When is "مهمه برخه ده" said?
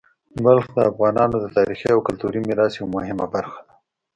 2.95-3.73